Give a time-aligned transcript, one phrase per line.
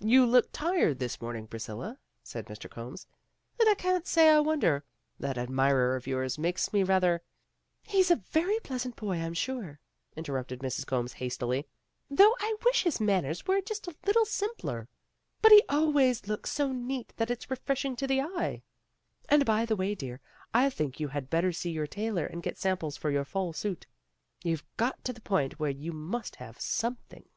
[0.00, 2.68] "You look tired this morning, Priscilla," said Mr.
[2.68, 3.06] Combs.
[3.60, 4.82] "And I can't say I wonder.
[5.20, 7.22] That admirer of yours makes me rather"
[7.84, 9.78] "He's a very pleasant boy, I'm sure,"
[10.16, 10.84] in terrupted Mrs.
[10.84, 11.64] Combs hastily,
[12.10, 14.88] "though I wish his manners were just a little simpler.
[15.42, 18.62] But he always looks so neat that it's refreshing to the eye.
[19.28, 20.20] And by the way, dear,
[20.52, 23.86] I think you had better see your tailor and get samples for your fall suit.
[24.42, 27.28] You've got to the point where you must have something."